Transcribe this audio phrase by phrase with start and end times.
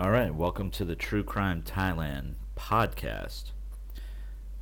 [0.00, 3.50] All right, welcome to the True Crime Thailand podcast.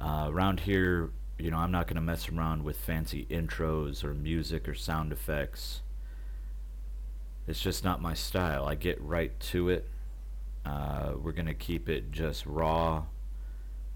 [0.01, 4.15] Uh, around here, you know, I'm not going to mess around with fancy intros or
[4.15, 5.83] music or sound effects.
[7.47, 8.65] It's just not my style.
[8.65, 9.91] I get right to it.
[10.65, 13.05] Uh, we're going to keep it just raw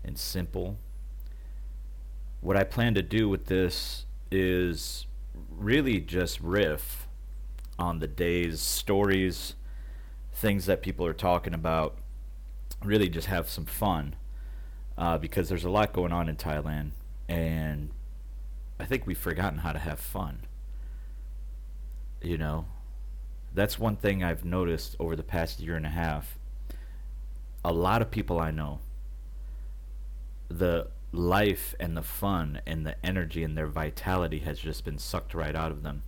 [0.05, 0.77] and simple.
[2.43, 5.07] What I plan to do with this is
[5.49, 7.09] really just riff
[7.79, 9.55] on the day's stories
[10.41, 11.99] things that people are talking about.
[12.83, 14.17] Really, just have some fun
[14.97, 16.93] uh, because there's a lot going on in Thailand,
[17.29, 17.91] and
[18.79, 20.47] I think we've forgotten how to have fun.
[22.23, 22.65] You know,
[23.53, 26.39] that's one thing I've noticed over the past year and a half.
[27.63, 28.81] A lot of people I know,
[30.49, 35.35] the life and the fun and the energy and their vitality has just been sucked
[35.35, 36.03] right out of them.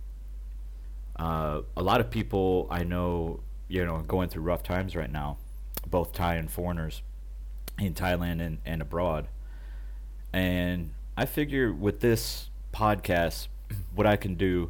[1.15, 3.41] Uh, a lot of people I know
[3.73, 5.37] you know going through rough times right now,
[5.87, 7.01] both Thai and foreigners
[7.79, 9.27] in Thailand and, and abroad.
[10.31, 13.47] And I figure with this podcast,
[13.95, 14.69] what I can do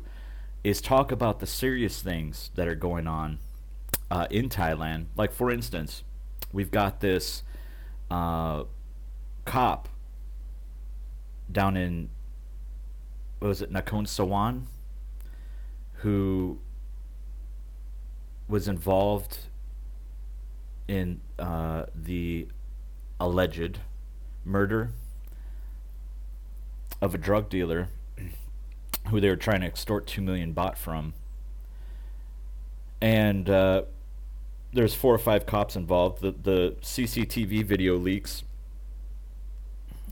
[0.64, 3.40] is talk about the serious things that are going on
[4.10, 5.08] uh, in Thailand.
[5.18, 6.04] Like for instance,
[6.54, 7.44] we've got this
[8.10, 8.64] uh,
[9.44, 9.90] cop
[11.52, 12.10] down in
[13.40, 14.62] what was it Nakhon Sawan
[15.96, 16.60] who
[18.48, 19.38] was involved
[20.88, 22.48] in uh, the
[23.20, 23.80] alleged
[24.44, 24.92] murder
[27.02, 27.90] of a drug dealer
[29.10, 31.14] who they were trying to extort two million baht from.
[33.02, 33.84] And uh,
[34.72, 36.22] there's four or five cops involved.
[36.22, 38.44] The the CCTV video leaks,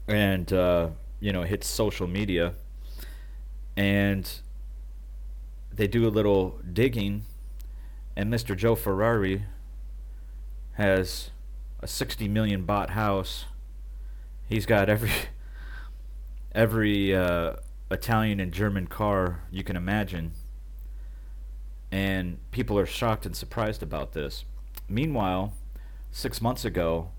[0.07, 2.53] and uh, you know hits social media,
[3.77, 4.29] and
[5.73, 7.23] they do a little digging
[8.21, 8.55] and Mr.
[8.55, 9.45] Joe Ferrari
[10.73, 11.31] has
[11.79, 13.45] a 60 million baht house.
[14.47, 15.09] He's got every
[16.51, 17.53] every uh,
[17.89, 20.33] Italian and German car you can imagine.
[21.91, 24.45] And people are shocked and surprised about this.
[24.87, 25.55] Meanwhile,
[26.11, 27.09] six months ago,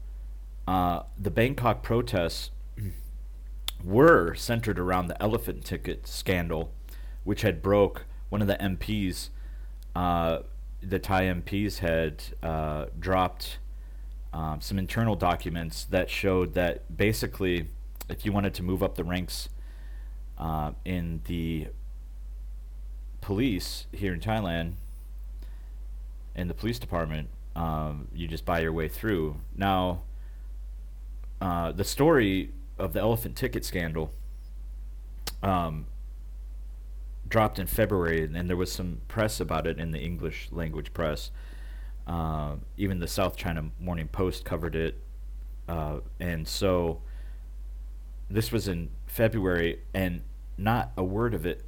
[0.68, 2.52] uh, the Bangkok protests
[3.84, 6.72] were centered around the elephant ticket scandal,
[7.24, 9.30] which had broke one of the MPs
[9.96, 10.38] uh,
[10.82, 13.58] the Thai MPs had uh, dropped
[14.32, 17.68] um, some internal documents that showed that basically,
[18.08, 19.48] if you wanted to move up the ranks
[20.38, 21.68] uh, in the
[23.20, 24.72] police here in Thailand,
[26.34, 29.36] in the police department, um, you just buy your way through.
[29.54, 30.02] Now,
[31.40, 34.12] uh, the story of the elephant ticket scandal
[35.42, 35.86] um,
[37.32, 41.30] dropped in February, and there was some press about it in the English language press.
[42.06, 45.02] Uh, even the South China Morning Post covered it,
[45.66, 47.00] uh, and so
[48.28, 50.20] this was in February, and
[50.58, 51.64] not a word of it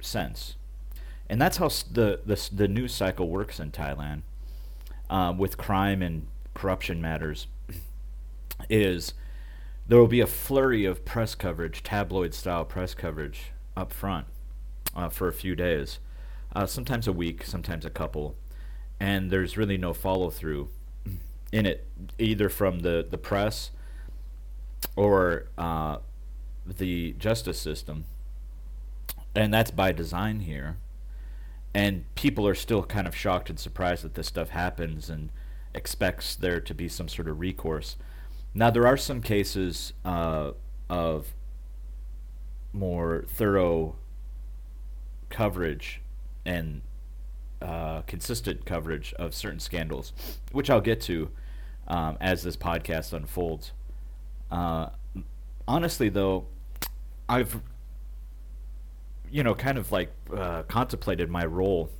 [0.00, 0.54] since.
[1.28, 4.22] And that's how the the, the news cycle works in Thailand,
[5.10, 7.48] uh, with crime and corruption matters.
[8.70, 9.14] Is
[9.88, 14.26] there will be a flurry of press coverage, tabloid style press coverage up front
[14.94, 15.98] uh, for a few days,
[16.54, 18.36] uh, sometimes a week, sometimes a couple,
[19.00, 20.68] and there's really no follow through
[21.52, 21.86] in it,
[22.18, 23.70] either from the, the press
[24.96, 25.98] or uh,
[26.66, 28.04] the justice system.
[29.34, 30.76] And that's by design here.
[31.74, 35.30] And people are still kind of shocked and surprised that this stuff happens and
[35.74, 37.96] expects there to be some sort of recourse.
[38.54, 40.52] Now, there are some cases uh,
[40.90, 41.34] of
[42.72, 43.96] more thorough
[45.32, 46.00] coverage
[46.44, 46.82] and
[47.60, 50.12] uh, consistent coverage of certain scandals,
[50.52, 51.30] which I'll get to
[51.88, 53.72] um, as this podcast unfolds.
[54.50, 54.90] Uh,
[55.66, 56.46] honestly, though,
[57.28, 57.60] I've
[59.30, 61.90] you know kind of like uh, contemplated my role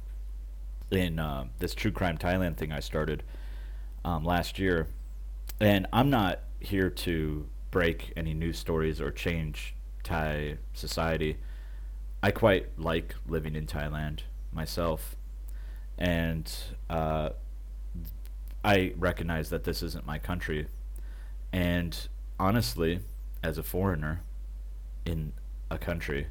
[0.90, 3.22] in uh, this true crime Thailand thing I started
[4.04, 4.88] um, last year,
[5.60, 9.74] and I'm not here to break any news stories or change
[10.04, 11.38] Thai society.
[12.22, 14.20] I quite like living in Thailand
[14.52, 15.16] myself,
[15.98, 16.50] and
[16.88, 17.30] uh,
[18.64, 20.68] I recognize that this isn't my country.
[21.52, 21.96] And
[22.38, 23.00] honestly,
[23.42, 24.22] as a foreigner
[25.04, 25.32] in
[25.68, 26.28] a country,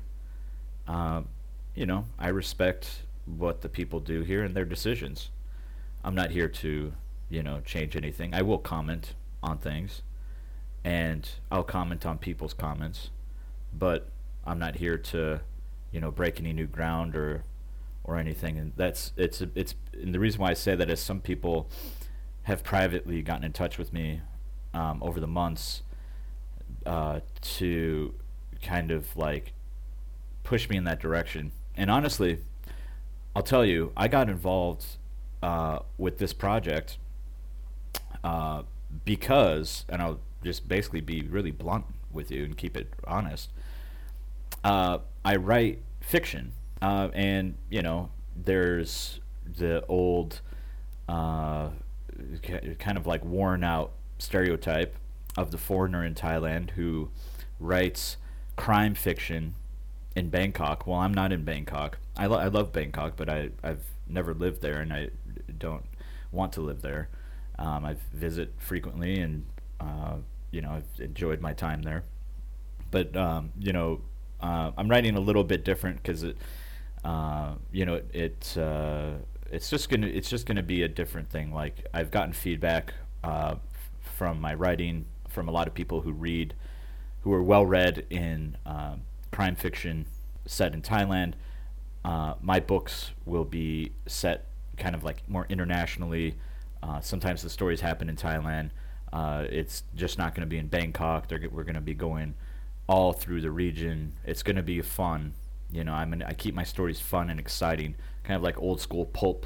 [0.88, 1.24] uh,
[1.76, 5.30] you know, I respect what the people do here and their decisions.
[6.06, 6.94] I'm not here to,
[7.30, 8.34] you know, change anything.
[8.34, 9.14] I will comment
[9.44, 10.04] on things,
[10.86, 13.10] and I'll comment on people's comments,
[13.74, 14.08] but
[14.46, 15.42] I'm not here to
[15.92, 17.44] you know break any new ground or
[18.04, 21.22] or anything and that's it's it's and the reason why I say that is some
[21.22, 21.70] people
[22.44, 24.22] have privately gotten in touch with me
[24.74, 25.84] um, over the months
[26.86, 28.14] uh, to
[28.62, 29.54] kind of like
[30.44, 31.52] push me in that direction.
[31.76, 32.40] And honestly,
[33.36, 34.86] I'll tell you, I got involved
[35.42, 36.98] uh, with this project
[38.24, 38.64] uh,
[39.06, 43.50] because, and I'll just basically be really blunt with you and keep it honest.
[44.64, 49.20] Uh, I write fiction, uh, and you know, there's
[49.58, 50.42] the old,
[51.08, 51.70] uh,
[52.80, 54.96] kind of like worn out stereotype
[55.38, 57.10] of the foreigner in Thailand who
[57.60, 58.18] writes
[58.56, 59.56] crime fiction
[60.16, 60.86] in Bangkok.
[60.86, 61.98] Well, I'm not in Bangkok.
[62.18, 65.10] I, lo- I love Bangkok, but I, I've never lived there and I
[65.58, 65.86] don't
[66.32, 67.10] want to live there.
[67.58, 69.46] Um, I visit frequently and,
[69.80, 70.16] uh,
[70.52, 72.04] you know, I've enjoyed my time there.
[72.90, 74.02] But, um, you know,
[74.42, 76.38] uh, I'm writing a little bit different because it,
[77.04, 79.12] uh, you know, it, it uh,
[79.52, 81.54] it's just gonna it's just gonna be a different thing.
[81.54, 82.94] Like I've gotten feedback
[83.24, 83.56] uh,
[84.02, 86.54] from my writing from a lot of people who read,
[87.22, 89.02] who are well read in um,
[89.32, 90.06] crime fiction
[90.46, 91.34] set in Thailand.
[92.04, 94.48] Uh, my books will be set
[94.78, 96.36] kind of like more internationally.
[97.02, 98.72] Sometimes the stories happen in Thailand.
[99.14, 101.28] Uh, it's just not going to be in Bangkok.
[101.28, 102.34] They're, we're going to be going
[102.92, 104.12] all through the region.
[104.26, 105.34] It's going to be fun.
[105.72, 109.06] You know, I'm I keep my stories fun and exciting, kind of like old school
[109.06, 109.46] pulp.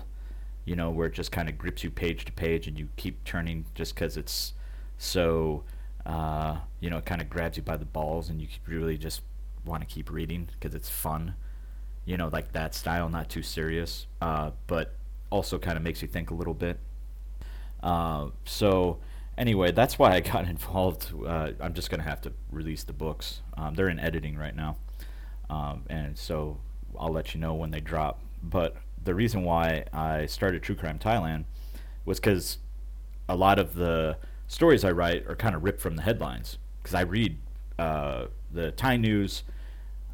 [0.66, 3.24] You know, where it just kind of grips you page to page, and you keep
[3.24, 4.54] turning just because it's
[4.98, 5.64] so.
[6.08, 9.22] Uh, you know, it kind of grabs you by the balls, and you really just
[9.64, 11.36] want to keep reading because it's fun.
[12.04, 14.96] You know, like that style, not too serious, uh, but
[15.30, 16.80] also kind of makes you think a little bit.
[17.84, 19.00] Uh, so
[19.38, 21.14] anyway, that's why I got involved.
[21.26, 23.42] Uh, I'm just gonna have to release the books.
[23.58, 24.78] Um, they're in editing right now,
[25.50, 26.58] um, and so
[26.98, 28.22] I'll let you know when they drop.
[28.44, 31.46] But the reason why I started True Crime Thailand
[32.06, 32.60] was because
[33.28, 34.18] a lot of the
[34.48, 36.58] stories I write are kind of ripped from the headlines.
[36.82, 37.38] Because I read
[37.80, 39.44] uh, the Thai news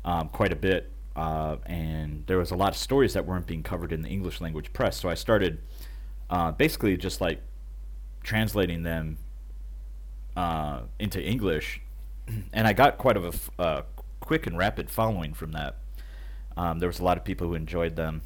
[0.06, 3.64] um, quite a bit, uh, and there was a lot of stories that weren't being
[3.64, 4.98] covered in the English language press.
[4.98, 5.60] So I started
[6.30, 7.42] uh, basically just like
[8.24, 9.18] translating them
[10.36, 11.82] uh, into English,
[12.54, 13.82] and I got quite of a uh,
[14.20, 15.78] quick and rapid following from that.
[16.58, 18.22] Um, there was a lot of people who enjoyed them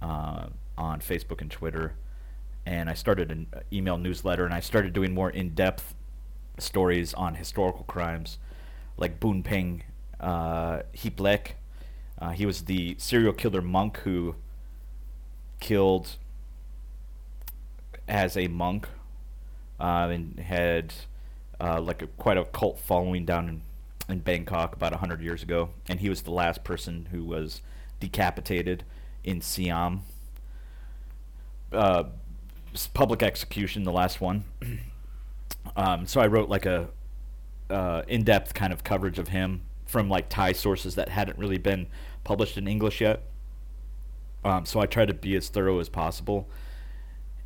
[0.00, 0.46] uh,
[0.76, 1.94] on Facebook and Twitter,
[2.66, 5.94] and I started an email newsletter, and I started doing more in-depth
[6.58, 8.38] stories on historical crimes,
[8.96, 9.82] like Boon Peng
[10.20, 10.82] uh.
[12.16, 14.36] Uh, he was the serial killer monk who
[15.60, 16.16] killed
[18.08, 18.88] as a monk
[19.80, 20.94] uh, and had
[21.60, 23.62] uh, like a, quite a cult following down in,
[24.08, 25.70] in Bangkok about 100 years ago.
[25.88, 27.62] And he was the last person who was
[28.00, 28.84] decapitated
[29.22, 30.02] in Siam.
[31.72, 32.04] Uh,
[32.92, 34.44] public execution, the last one.
[35.76, 36.88] um, so I wrote like a
[37.70, 41.86] uh, in-depth kind of coverage of him from like Thai sources that hadn't really been
[42.24, 43.22] published in English yet.
[44.44, 46.48] Um, so I tried to be as thorough as possible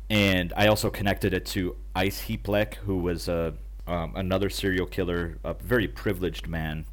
[0.09, 3.53] and I also connected it to Ice Heaplek, who was a
[3.87, 6.85] um, another serial killer, a very privileged man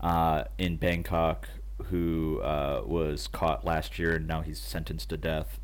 [0.00, 1.48] uh, in Bangkok,
[1.86, 5.58] who uh, was caught last year, and now he's sentenced to death.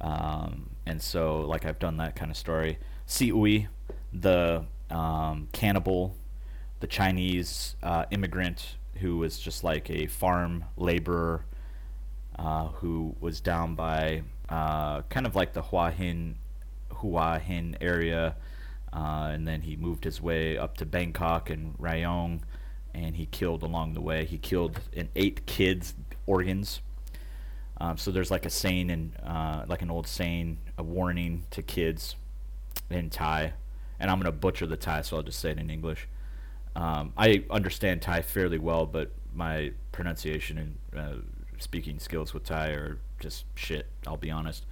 [0.00, 2.78] Um, and so, like, I've done that kind of story.
[3.06, 3.68] Si Ui,
[4.12, 6.16] the um, cannibal,
[6.80, 11.44] the Chinese uh, immigrant who was just like a farm laborer
[12.38, 16.36] uh, who was down by uh, kind of like the Hua Hin,
[16.90, 18.36] Hua Hin area,
[18.92, 22.40] uh, and then he moved his way up to Bangkok and Rayong,
[22.94, 24.24] and he killed along the way.
[24.24, 25.94] He killed an eight kids'
[26.26, 26.80] organs.
[27.78, 31.62] Um, so there's like a saying and uh, like an old saying, a warning to
[31.62, 32.14] kids
[32.90, 33.52] in Thai,
[33.98, 36.06] and I'm gonna butcher the Thai, so I'll just say it in English.
[36.76, 41.14] Um, I understand Thai fairly well, but my pronunciation and uh,
[41.58, 43.86] speaking skills with Thai are just shit.
[44.06, 44.66] I'll be honest.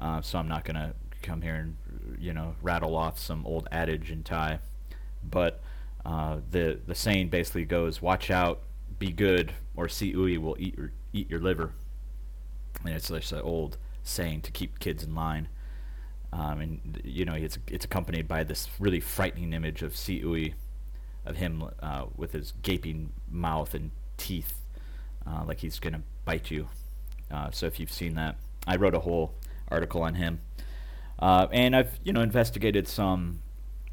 [0.00, 1.76] Uh, so I'm not gonna come here and
[2.18, 4.58] you know rattle off some old adage in Thai,
[5.22, 5.60] but
[6.04, 8.62] uh, the the saying basically goes, "Watch out,
[8.98, 11.72] be good, or si ui will eat your eat your liver."
[12.84, 15.48] And it's just an old saying to keep kids in line.
[16.32, 20.54] Um, and you know it's it's accompanied by this really frightening image of Si Ui,
[21.26, 24.60] of him uh, with his gaping mouth and teeth,
[25.26, 26.68] uh, like he's gonna bite you.
[27.30, 29.34] Uh, so if you've seen that, I wrote a whole
[29.68, 30.40] article on him,
[31.18, 33.40] uh, and I've you know investigated some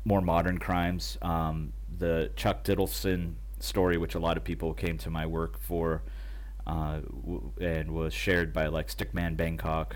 [0.06, 1.17] more modern crimes.
[1.22, 6.03] Um, the Chuck Diddleston story, which a lot of people came to my work for,
[6.65, 9.96] uh, w- and was shared by like Stickman Bangkok,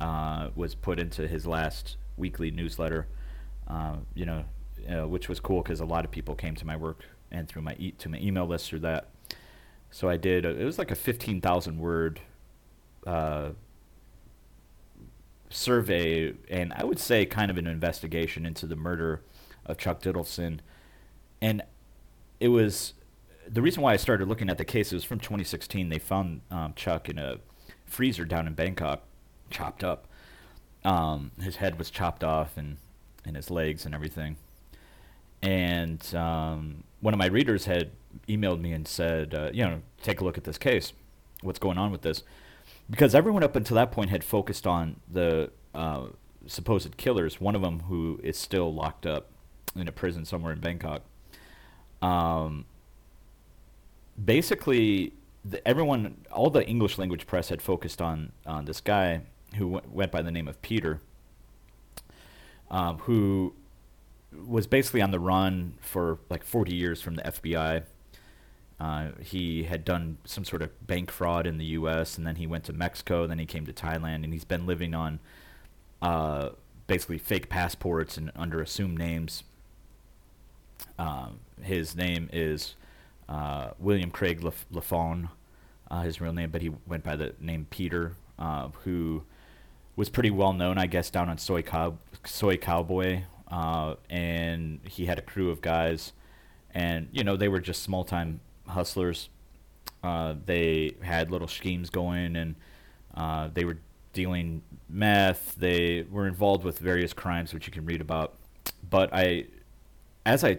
[0.00, 3.06] uh, was put into his last weekly newsletter.
[3.66, 4.44] Uh, you know,
[4.88, 7.62] uh, which was cool because a lot of people came to my work and through
[7.62, 9.08] my e- to my email list through that.
[9.90, 10.44] So I did.
[10.46, 12.20] A, it was like a fifteen thousand word
[13.06, 13.50] uh,
[15.50, 19.22] survey, and I would say kind of an investigation into the murder
[19.66, 20.60] of Chuck Diddleston,
[21.40, 21.62] and
[22.40, 22.94] it was
[23.48, 25.88] the reason why I started looking at the case was from 2016.
[25.88, 27.38] They found um, Chuck in a
[27.86, 29.02] freezer down in Bangkok,
[29.50, 30.06] chopped up.
[30.84, 32.76] Um, his head was chopped off and,
[33.24, 34.36] and his legs and everything.
[35.42, 37.90] And um, one of my readers had
[38.28, 40.92] emailed me and said, uh, you know, take a look at this case.
[41.42, 42.22] What's going on with this?
[42.90, 46.06] Because everyone up until that point had focused on the uh,
[46.46, 49.30] supposed killers, one of them who is still locked up
[49.76, 51.02] in a prison somewhere in Bangkok.
[52.00, 52.64] Um,
[54.22, 55.12] basically,
[55.44, 59.22] the, everyone, all the English language press had focused on on this guy
[59.56, 61.00] who w- went by the name of Peter,
[62.70, 63.54] um, who
[64.46, 67.84] was basically on the run for like 40 years from the FBI.
[68.80, 72.16] Uh, he had done some sort of bank fraud in the U.S.
[72.16, 73.26] and then he went to Mexico.
[73.26, 75.18] Then he came to Thailand, and he's been living on
[76.00, 76.50] uh,
[76.86, 79.42] basically fake passports and under assumed names.
[80.98, 82.76] Um, his name is
[83.28, 85.28] uh, William Craig Lafon,
[85.90, 89.22] uh, his real name, but he went by the name Peter, uh, who
[89.96, 95.06] was pretty well known, I guess, down on Soi, Cow- Soi Cowboy, uh, and he
[95.06, 96.12] had a crew of guys,
[96.72, 99.28] and you know they were just small time hustlers.
[100.02, 102.54] Uh, they had little schemes going, and
[103.14, 103.78] uh, they were
[104.12, 105.54] dealing meth.
[105.56, 108.34] They were involved with various crimes, which you can read about.
[108.88, 109.46] But I,
[110.24, 110.58] as I,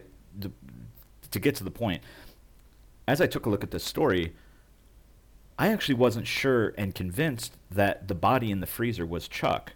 [1.31, 2.01] to get to the point,
[3.07, 4.33] as I took a look at this story,
[5.57, 9.73] I actually wasn't sure and convinced that the body in the freezer was Chuck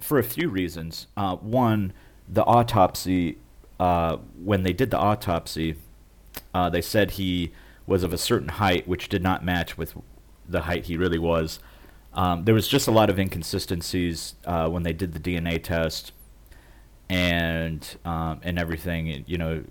[0.00, 1.06] for a few reasons.
[1.16, 1.92] Uh, one,
[2.28, 3.38] the autopsy,
[3.78, 5.76] uh, when they did the autopsy,
[6.52, 7.52] uh, they said he
[7.86, 9.94] was of a certain height, which did not match with
[10.48, 11.58] the height he really was.
[12.14, 16.12] Um, there was just a lot of inconsistencies uh, when they did the DNA test
[17.08, 19.24] and um, and everything.
[19.26, 19.64] You know,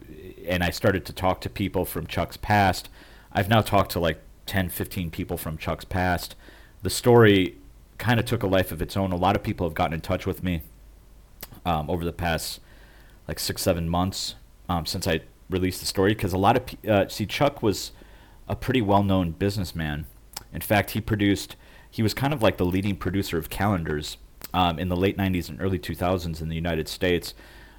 [0.47, 2.89] and I started to talk to people from Chuck's past.
[3.31, 6.35] I've now talked to like 10, 15 people from Chuck's past.
[6.83, 7.57] The story
[7.97, 9.11] kind of took a life of its own.
[9.11, 10.61] A lot of people have gotten in touch with me
[11.65, 12.59] um, over the past
[13.27, 14.35] like six, seven months
[14.67, 17.91] um, since I released the story because a lot of uh, see Chuck was
[18.47, 20.05] a pretty well-known businessman.
[20.51, 21.55] In fact, he produced
[21.89, 24.17] he was kind of like the leading producer of calendars
[24.53, 27.33] um, in the late 90s and early 2000s in the United States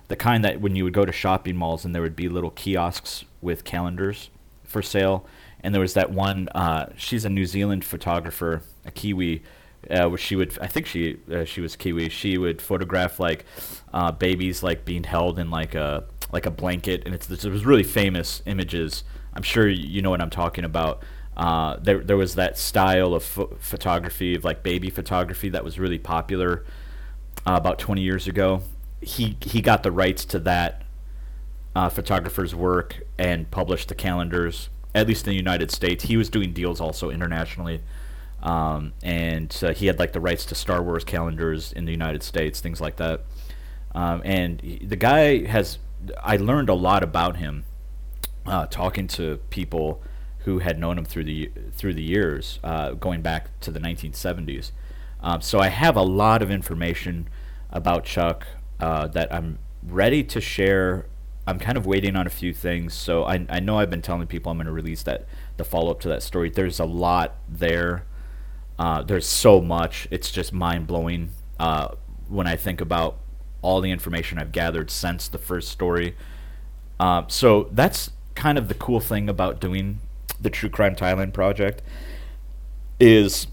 [0.08, 2.50] the kind that when you would go to shopping malls and there would be little
[2.50, 4.30] kiosks with calendars
[4.62, 5.26] for sale.
[5.60, 6.48] And there was that one.
[6.50, 9.42] Uh, she's a New Zealand photographer, a Kiwi,
[9.90, 10.58] uh, where she would.
[10.58, 12.10] I think she uh, she was Kiwi.
[12.10, 13.46] She would photograph like
[13.94, 17.64] uh, babies like being held in like a like a blanket, and it's it was
[17.64, 19.04] really famous images.
[19.34, 21.02] I'm sure you know what I'm talking about.
[21.36, 25.78] Uh, there there was that style of ph- photography of like baby photography that was
[25.78, 26.64] really popular
[27.46, 28.62] uh, about 20 years ago
[29.04, 30.82] he he got the rights to that
[31.76, 36.04] uh, photographer's work and published the calendars, at least in the United States.
[36.04, 37.82] He was doing deals also internationally,
[38.42, 42.22] um, and uh, he had like the rights to Star Wars calendars in the United
[42.22, 43.22] States, things like that.
[43.94, 45.78] Um, and he, the guy has,
[46.22, 47.64] I learned a lot about him,
[48.46, 50.02] uh, talking to people
[50.40, 54.72] who had known him through the through the years, uh, going back to the 1970s.
[55.20, 57.28] Um, so I have a lot of information
[57.70, 58.46] about Chuck
[58.78, 61.06] uh, that I'm ready to share.
[61.46, 62.94] I'm kind of waiting on a few things.
[62.94, 65.90] So I, I know I've been telling people I'm going to release that the follow
[65.90, 66.50] up to that story.
[66.50, 68.06] There's a lot there.
[68.78, 70.08] Uh, there's so much.
[70.10, 71.94] It's just mind blowing uh,
[72.28, 73.18] when I think about
[73.64, 76.14] all the information I've gathered since the first story.
[77.00, 80.00] Uh, so that's kind of the cool thing about doing
[80.40, 81.82] the True Crime Thailand project
[83.00, 83.46] is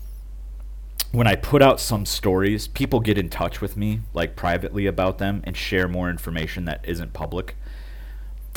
[1.12, 5.18] when I put out some stories, people get in touch with me, like privately about
[5.18, 7.56] them, and share more information that isn't public.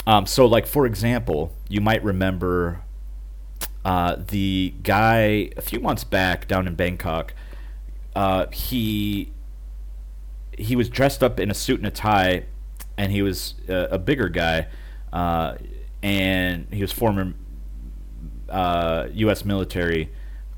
[0.07, 2.83] Um, so, like for example, you might remember
[3.85, 7.33] uh, the guy a few months back down in Bangkok.
[8.15, 9.33] Uh, he
[10.59, 12.45] he was dressed up in a suit and a tie,
[12.97, 14.67] and he was uh, a bigger guy,
[15.13, 15.57] uh,
[16.03, 17.35] and he was former
[18.49, 19.43] U.S.
[19.43, 20.11] Uh, military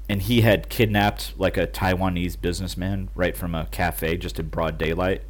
[0.08, 4.78] and he had kidnapped like a Taiwanese businessman right from a cafe just in broad
[4.78, 5.22] daylight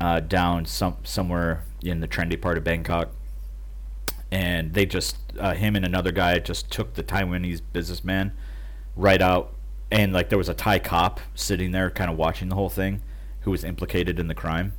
[0.00, 3.10] uh, down some somewhere in the trendy part of Bangkok.
[4.30, 8.32] And they just uh, him and another guy just took the Taiwanese businessman
[8.94, 9.54] right out
[9.90, 13.00] and like there was a Thai cop sitting there, kind of watching the whole thing,
[13.48, 14.74] who was implicated in the crime.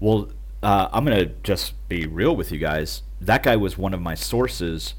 [0.00, 0.28] Well,
[0.60, 3.02] uh, I'm gonna just be real with you guys.
[3.20, 4.94] That guy was one of my sources.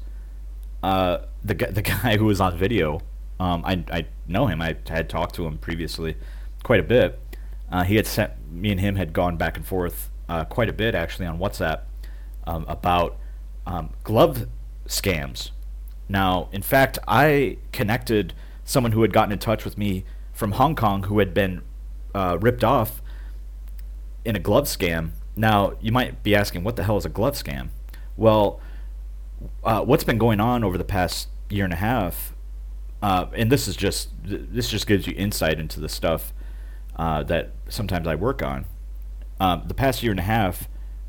[0.82, 3.02] Uh, the the guy who was on video,
[3.38, 4.62] um, I I know him.
[4.62, 6.16] I had talked to him previously,
[6.62, 7.20] quite a bit.
[7.70, 10.72] Uh, he had sent me and him had gone back and forth uh, quite a
[10.72, 11.80] bit actually on WhatsApp
[12.46, 13.18] um, about
[13.66, 14.46] um, glove
[14.86, 15.50] scams.
[16.08, 18.32] Now, in fact, I connected
[18.64, 21.60] someone who had gotten in touch with me from Hong Kong who had been
[22.14, 23.02] uh, ripped off
[24.24, 25.10] in a glove scam.
[25.36, 27.68] Now, you might be asking, what the hell is a glove scam?
[28.16, 28.60] Well,
[29.64, 32.34] uh, what's been going on over the past year and a half,
[33.02, 36.32] uh, and this is just this just gives you insight into the stuff
[36.96, 38.64] uh, that sometimes I work on.
[39.40, 40.68] Um, the past year and a half,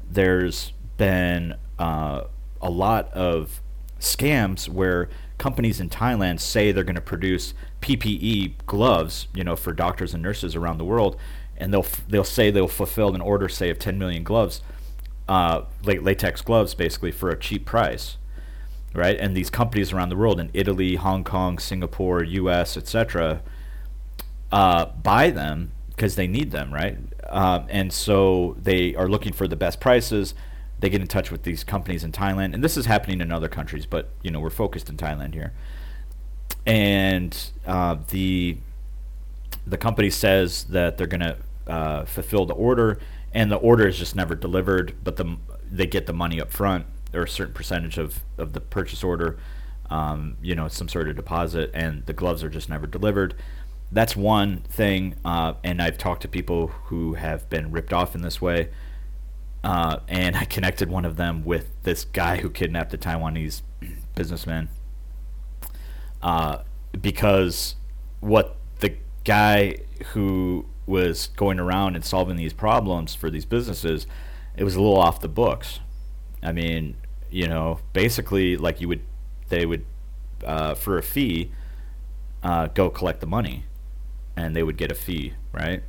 [0.09, 2.23] there's been uh,
[2.61, 3.61] a lot of
[3.99, 9.73] scams where companies in Thailand say they're going to produce PPE gloves, you know, for
[9.73, 11.17] doctors and nurses around the world,
[11.57, 14.61] and they'll they'll say they'll fulfill an order, say of 10 million gloves,
[15.27, 18.17] uh, latex gloves, basically for a cheap price,
[18.93, 19.17] right?
[19.19, 23.41] And these companies around the world in Italy, Hong Kong, Singapore, U.S., etc.,
[24.51, 26.97] uh, buy them because they need them, right?
[27.27, 30.33] Um, and so they are looking for the best prices
[30.79, 33.47] they get in touch with these companies in Thailand, and this is happening in other
[33.47, 35.53] countries, but you know we're focused in Thailand here.
[36.65, 38.57] And uh, the
[39.65, 42.99] the company says that they're going to uh, fulfill the order,
[43.33, 45.37] and the order is just never delivered, but the
[45.71, 49.37] they get the money up front or a certain percentage of, of the purchase order,
[49.89, 53.35] um, you know, some sort of deposit, and the gloves are just never delivered.
[53.91, 58.21] That's one thing, uh, and I've talked to people who have been ripped off in
[58.21, 58.69] this way.
[59.65, 63.63] Uh, and I connected one of them with this guy who kidnapped a Taiwanese
[64.15, 64.69] businessman.
[66.21, 66.59] Uh,
[67.01, 67.73] because
[68.19, 69.77] what the guy
[70.13, 74.05] who was going around and solving these problems for these businesses,
[74.55, 75.79] it was a little off the books.
[76.43, 76.97] I mean,
[77.31, 79.01] you know, basically, like you would,
[79.49, 79.83] they would,
[80.43, 81.51] uh, for a fee,
[82.43, 83.65] uh, go collect the money,
[84.37, 85.81] and they would get a fee, right?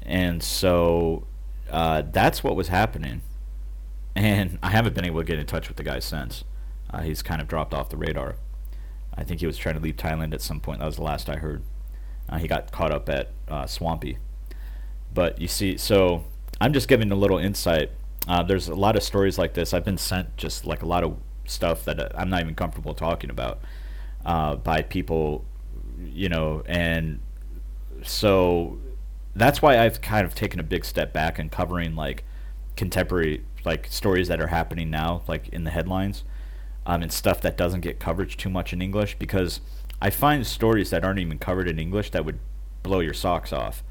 [0.00, 1.26] And so
[1.70, 3.22] uh, that's what was happening.
[4.14, 6.44] And I haven't been able to get in touch with the guy since.
[6.90, 8.36] Uh, he's kind of dropped off the radar.
[9.14, 10.80] I think he was trying to leave Thailand at some point.
[10.80, 11.62] That was the last I heard.
[12.28, 14.18] Uh, he got caught up at uh, Swampy.
[15.12, 16.24] But you see, so
[16.60, 17.90] I'm just giving a little insight.
[18.26, 19.72] Uh, there's a lot of stories like this.
[19.72, 22.94] I've been sent just like a lot of stuff that uh, I'm not even comfortable
[22.94, 23.60] talking about
[24.24, 25.44] by people,
[25.98, 27.20] you know, and
[28.02, 28.78] so
[29.34, 32.24] that's why I've kind of taken a big step back and covering like
[32.76, 36.24] contemporary like stories that are happening now, like in the headlines,
[36.86, 39.60] um, and stuff that doesn't get coverage too much in English because
[40.00, 42.38] I find stories that aren't even covered in English that would
[42.82, 43.82] blow your socks off.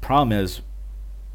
[0.00, 0.60] Problem is,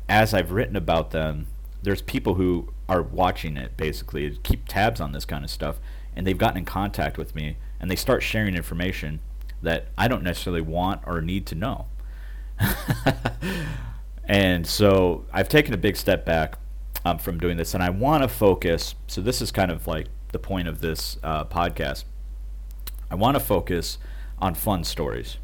[0.08, 1.48] as I've written about them,
[1.82, 5.80] there's people who are watching it basically, keep tabs on this kind of stuff,
[6.16, 9.20] and they've gotten in contact with me and they start sharing information
[9.62, 11.88] that I don't necessarily want or need to know.
[14.26, 16.58] and so I've taken a big step back
[17.04, 18.96] um, from doing this, and I want to focus.
[19.08, 22.06] So this is kind of like the point of this uh, podcast.
[23.10, 23.98] I want to focus
[24.40, 25.38] on fun stories,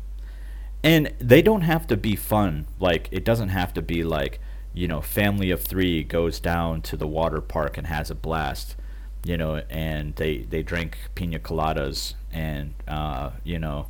[0.84, 2.67] and they don't have to be fun.
[2.80, 4.39] Like it doesn't have to be like
[4.74, 8.76] you know, family of three goes down to the water park and has a blast.
[9.24, 13.88] You know, and they they drink pina coladas and uh, you know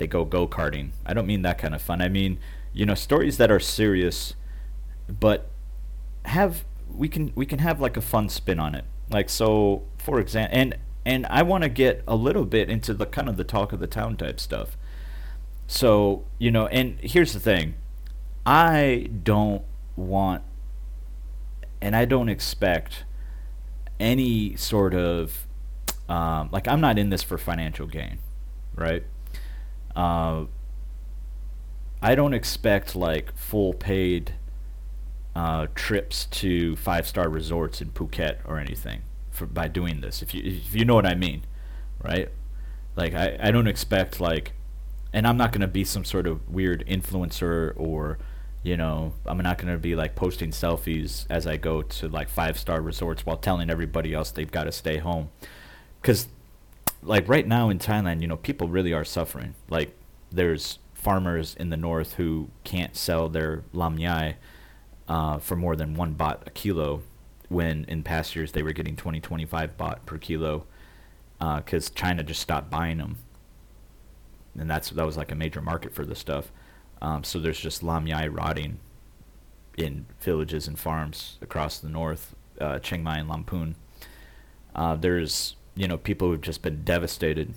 [0.00, 0.90] they go go karting.
[1.06, 2.02] I don't mean that kind of fun.
[2.02, 2.40] I mean,
[2.72, 4.34] you know, stories that are serious,
[5.08, 5.48] but
[6.24, 8.84] have we can we can have like a fun spin on it.
[9.10, 13.06] Like so, for example, and and I want to get a little bit into the
[13.06, 14.76] kind of the talk of the town type stuff.
[15.66, 17.74] So you know, and here's the thing,
[18.44, 19.62] I don't
[19.94, 20.42] want,
[21.80, 23.04] and I don't expect
[24.00, 25.46] any sort of
[26.08, 28.18] um, like I'm not in this for financial gain,
[28.74, 29.04] right?
[29.94, 30.44] Uh,
[32.02, 34.34] I don't expect like full paid
[35.34, 40.22] uh, trips to five star resorts in Phuket or anything for by doing this.
[40.22, 41.42] If you if you know what I mean,
[42.02, 42.28] right?
[42.96, 44.52] Like I, I don't expect like,
[45.12, 48.18] and I'm not gonna be some sort of weird influencer or,
[48.62, 52.58] you know, I'm not gonna be like posting selfies as I go to like five
[52.58, 55.30] star resorts while telling everybody else they've got to stay home,
[56.00, 56.28] because
[57.02, 59.54] like right now in Thailand, you know, people really are suffering.
[59.68, 59.96] Like
[60.30, 64.34] there's farmers in the north who can't sell their lamyai
[65.08, 67.02] uh, for more than one baht a kilo,
[67.48, 70.66] when in past years they were getting 20, 25 baht per kilo,
[71.38, 73.16] because uh, China just stopped buying them.
[74.58, 76.52] and that's that was like a major market for this stuff.
[77.02, 78.78] Um, so there's just lamyai rotting
[79.76, 83.74] in villages and farms across the north, uh, Chiang Mai and Lamphun.
[84.74, 87.54] Uh, there's you know people who've just been devastated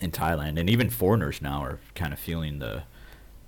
[0.00, 2.84] in Thailand, and even foreigners now are kind of feeling the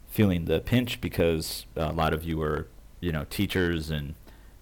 [0.09, 2.69] feeling the pinch because a lot of you are
[3.01, 4.15] you know teachers, and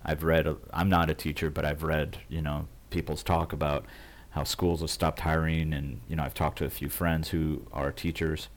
[0.04, 0.46] I've read.
[0.72, 3.84] I'm not a teacher, but I've read you know people's talk about
[4.30, 7.66] how schools have stopped hiring, and you know I've talked to a few friends who
[7.72, 8.48] are teachers.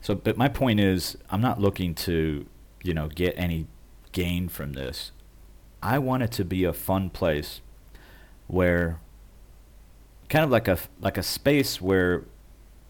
[0.00, 2.46] So, but my point is, I'm not looking to
[2.82, 3.66] you know get any
[4.12, 5.12] gain from this.
[5.82, 7.60] I want it to be a fun place
[8.46, 9.00] where
[10.32, 12.24] kind of like a like a space where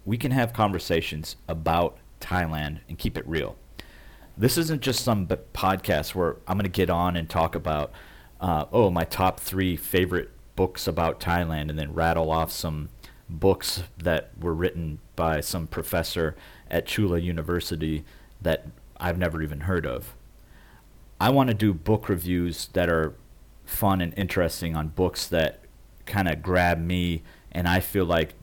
[0.04, 3.56] we can have conversations about Thailand and keep it real.
[4.38, 7.90] This isn't just some podcast where I'm going to get on and talk about,
[8.40, 12.90] uh, oh, my top three favorite books about Thailand and then rattle off some
[13.28, 16.36] books that were written by some professor
[16.70, 18.04] at Chula University
[18.40, 20.14] that I've never even heard of.
[21.20, 23.14] I want to do book reviews that are
[23.64, 25.61] fun and interesting on books that
[26.06, 28.34] kind of grab me and I feel like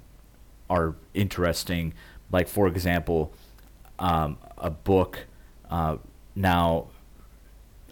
[0.70, 1.94] are interesting.
[2.32, 3.34] Like for example,
[3.98, 5.26] um, a book.
[5.70, 5.98] Uh,
[6.36, 6.88] now,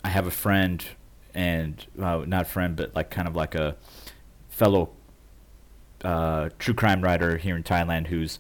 [0.04, 0.84] I have a friend,
[1.34, 3.76] and uh, not friend, but like kind of like a
[4.50, 4.90] fellow
[6.04, 8.40] uh, true crime writer here in Thailand who's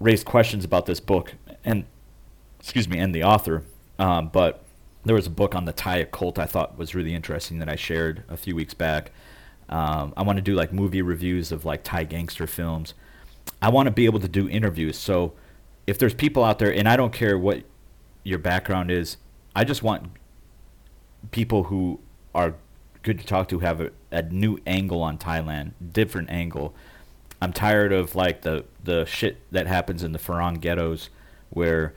[0.00, 1.84] raised questions about this book and
[2.60, 3.64] excuse me and the author.
[3.98, 4.62] Um, but
[5.04, 7.76] there was a book on the Thai occult I thought was really interesting that I
[7.76, 9.10] shared a few weeks back.
[9.68, 12.94] Um, I want to do like movie reviews of like Thai gangster films.
[13.60, 14.96] I want to be able to do interviews.
[14.96, 15.34] So
[15.86, 17.64] if there's people out there, and I don't care what
[18.22, 19.16] your background is,
[19.54, 20.10] I just want
[21.30, 22.00] people who
[22.34, 22.54] are
[23.02, 26.74] good to talk to have a, a new angle on Thailand, different angle.
[27.40, 31.08] I'm tired of like the the shit that happens in the Farang ghettos,
[31.50, 31.94] where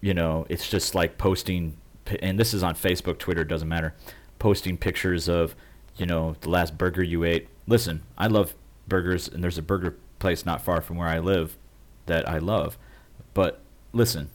[0.00, 1.76] you know it's just like posting,
[2.20, 3.94] and this is on Facebook, Twitter, doesn't matter,
[4.38, 5.54] posting pictures of
[5.96, 7.48] you know the last burger you ate.
[7.66, 8.54] Listen, I love
[8.86, 11.56] burgers, and there's a burger place not far from where I live
[12.06, 12.78] that I love.
[13.32, 13.60] But
[13.92, 14.30] listen,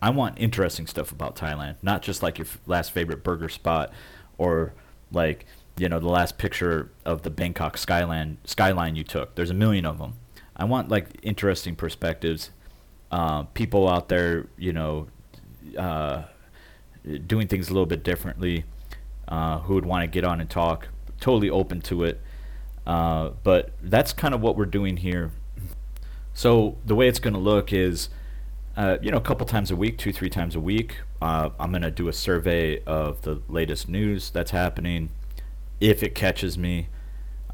[0.00, 3.92] I want interesting stuff about Thailand, not just like your f- last favorite burger spot
[4.38, 4.74] or
[5.12, 9.34] like you know the last picture of the Bangkok skyline skyline you took.
[9.34, 10.14] There's a million of them.
[10.56, 12.50] I want like interesting perspectives.
[13.10, 15.06] Uh, people out there, you know,
[15.78, 16.24] uh,
[17.26, 18.64] doing things a little bit differently,
[19.28, 20.88] uh, who would want to get on and talk.
[21.20, 22.20] Totally open to it.
[22.86, 25.30] Uh, but that's kind of what we're doing here.
[26.34, 28.08] So the way it's going to look is,
[28.76, 30.98] uh, you know, a couple times a week, two, three times a week.
[31.22, 35.10] Uh, I'm going to do a survey of the latest news that's happening,
[35.80, 36.88] if it catches me,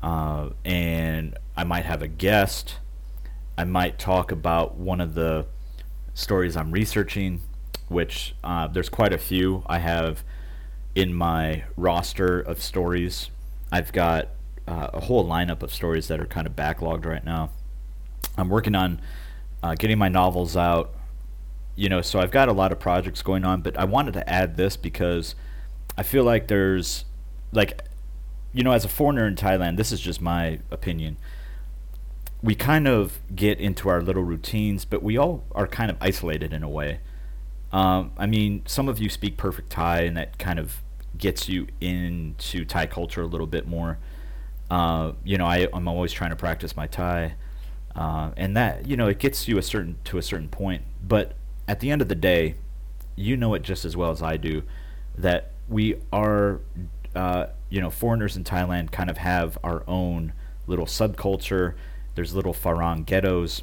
[0.02, 2.76] uh, and I might have a guest.
[3.56, 5.46] I might talk about one of the
[6.14, 7.42] stories I'm researching,
[7.88, 10.24] which uh, there's quite a few I have
[10.94, 13.30] in my roster of stories.
[13.70, 14.28] I've got
[14.66, 17.50] uh, a whole lineup of stories that are kind of backlogged right now.
[18.36, 19.00] I'm working on
[19.62, 20.94] uh, getting my novels out,
[21.76, 24.28] you know, so I've got a lot of projects going on, but I wanted to
[24.28, 25.34] add this because
[25.96, 27.04] I feel like there's,
[27.52, 27.82] like,
[28.52, 31.16] you know, as a foreigner in Thailand, this is just my opinion.
[32.42, 36.52] We kind of get into our little routines, but we all are kind of isolated
[36.52, 37.00] in a way.
[37.72, 40.82] Um, I mean, some of you speak perfect Thai, and that kind of
[41.16, 43.98] gets you into Thai culture a little bit more.
[44.70, 47.34] Uh, you know, I, I'm always trying to practice my Thai,
[47.94, 50.82] uh, and that you know it gets you a certain to a certain point.
[51.06, 51.34] But
[51.68, 52.54] at the end of the day,
[53.16, 54.62] you know it just as well as I do
[55.16, 56.60] that we are,
[57.14, 60.32] uh, you know, foreigners in Thailand kind of have our own
[60.66, 61.74] little subculture.
[62.14, 63.62] There's little Farang ghettos,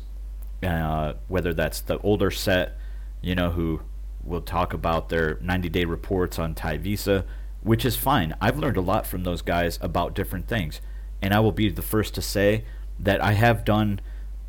[0.63, 2.77] uh, whether that's the older set,
[3.21, 3.81] you know, who
[4.27, 7.25] will talk about their 90 day reports on Thai Visa,
[7.61, 8.35] which is fine.
[8.39, 10.81] I've learned a lot from those guys about different things
[11.21, 12.63] and I will be the first to say
[12.99, 13.99] that I have done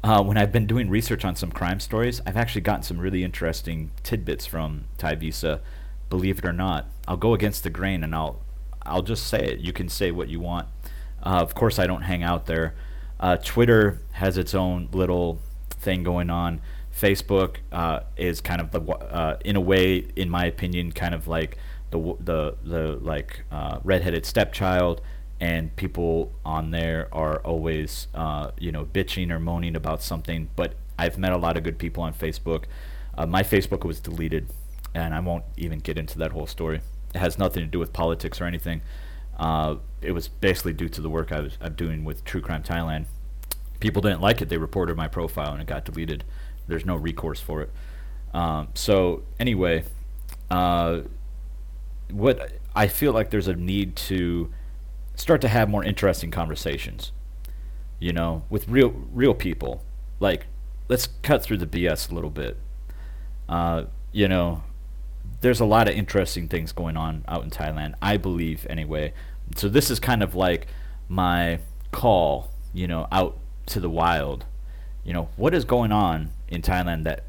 [0.03, 2.21] uh, when I've been doing research on some crime stories.
[2.27, 5.61] I've actually gotten some really interesting tidbits from Thai Visa.
[6.09, 8.41] Believe it or not, I'll go against the grain and I'll
[8.83, 9.59] I'll just say it.
[9.59, 10.69] You can say what you want.
[11.23, 12.75] Uh, of course, I don't hang out there.
[13.21, 16.63] Uh, Twitter has its own little thing going on.
[16.99, 21.29] Facebook uh, is kind of the uh, in a way, in my opinion, kind of
[21.29, 21.59] like
[21.91, 25.01] the the the like uh, redheaded stepchild
[25.41, 30.75] and people on there are always uh, you know bitching or moaning about something but
[30.99, 32.65] i've met a lot of good people on facebook
[33.17, 34.49] uh, my facebook was deleted
[34.95, 36.81] and i won't even get into that whole story
[37.15, 38.83] it has nothing to do with politics or anything
[39.39, 42.63] uh, it was basically due to the work I was I'm doing with True Crime
[42.63, 43.07] Thailand,
[43.81, 44.49] people didn't like it.
[44.49, 46.25] They reported my profile and it got deleted.
[46.69, 47.71] There's no recourse for it.
[48.33, 49.85] Um, so anyway,
[50.51, 51.01] uh,
[52.11, 54.53] what I feel like there's a need to
[55.15, 57.13] start to have more interesting conversations.
[57.99, 59.83] You know, with real real people.
[60.21, 60.47] Like,
[60.89, 62.57] let's cut through the BS a little bit.
[63.49, 64.63] Uh, you know,
[65.41, 67.95] there's a lot of interesting things going on out in Thailand.
[68.01, 69.13] I believe anyway.
[69.57, 70.67] So this is kind of like
[71.09, 74.45] my call, you know, out to the wild.
[75.05, 77.25] You know, what is going on in Thailand that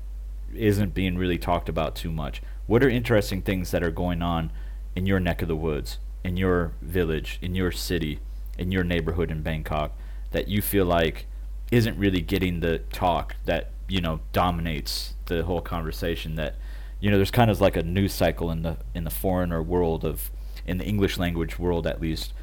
[0.54, 2.42] isn't being really talked about too much?
[2.68, 4.52] What are interesting things that are going on
[4.96, 8.20] in your neck of the woods, in your village, in your city,
[8.58, 9.98] in your neighborhood in Bangkok
[10.32, 11.26] that you feel like
[11.72, 16.56] isn't really getting the talk that, you know, dominates the whole conversation that
[17.00, 20.04] you know, there's kind of like a news cycle in the in the foreigner world
[20.04, 20.30] of
[20.66, 22.34] in the English language world at least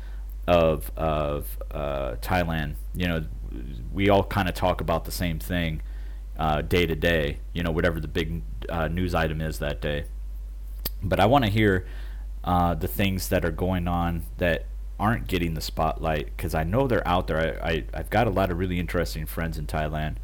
[0.47, 2.75] of of uh, Thailand.
[2.95, 3.25] You know,
[3.93, 5.83] we all kind of talk about the same thing
[6.69, 7.39] day to day.
[7.53, 10.05] You know, whatever the big uh, news item is that day.
[11.03, 11.87] But I want to hear
[12.45, 14.67] uh, the things that are going on that
[14.99, 17.63] aren't getting the spotlight because I know they're out there.
[17.63, 20.17] I, I have got a lot of really interesting friends in Thailand,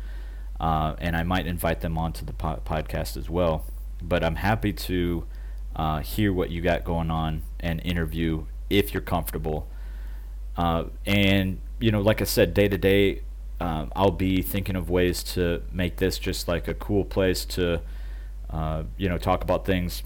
[0.60, 3.66] uh, and I might invite them onto the po- podcast as well.
[4.00, 5.26] But I'm happy to
[5.76, 9.68] uh, hear what you got going on and interview if you're comfortable.
[10.56, 13.22] Uh, and you know, like I said, day to day,
[13.60, 17.80] um, I'll be thinking of ways to make this just like a cool place to,
[18.50, 20.02] uh, you know, talk about things.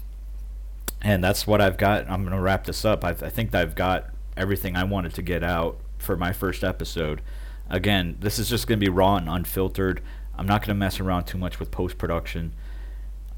[1.01, 2.09] And that's what I've got.
[2.09, 3.03] I'm gonna wrap this up.
[3.03, 7.21] I've, I think I've got everything I wanted to get out for my first episode.
[7.69, 10.01] Again, this is just gonna be raw and unfiltered.
[10.37, 12.53] I'm not gonna mess around too much with post production.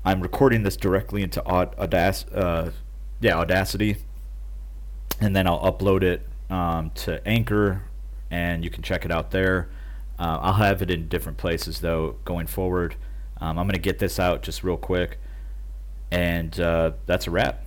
[0.03, 2.71] I'm recording this directly into Audac- uh,
[3.19, 3.97] yeah, Audacity,
[5.19, 7.83] and then I'll upload it um, to Anchor,
[8.31, 9.69] and you can check it out there.
[10.19, 12.95] Uh, I'll have it in different places though going forward.
[13.39, 15.17] Um, I'm gonna get this out just real quick,
[16.11, 17.63] and uh, that's a wrap.